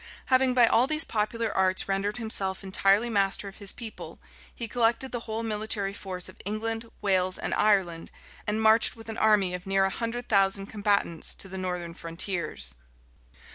Having 0.33 0.55
by 0.55 0.65
all 0.65 0.87
these 0.87 1.03
popular 1.03 1.55
arts 1.55 1.87
rendered 1.87 2.17
himself 2.17 2.63
entirely 2.63 3.07
master 3.07 3.47
of 3.47 3.57
his 3.57 3.71
people, 3.71 4.19
he 4.55 4.67
collected 4.67 5.11
the 5.11 5.19
whole 5.29 5.43
military 5.43 5.93
force 5.93 6.27
of 6.27 6.41
England, 6.43 6.89
Wales, 7.03 7.37
and 7.37 7.53
Ireland, 7.53 8.09
and 8.47 8.59
marched 8.59 8.95
with 8.95 9.09
an 9.09 9.17
army 9.19 9.53
of 9.53 9.67
near 9.67 9.85
a 9.85 9.91
hundred 9.91 10.27
thousand 10.27 10.65
combatants 10.65 11.35
to 11.35 11.47
the 11.47 11.59
northern 11.59 11.93
frontiers. 11.93 12.73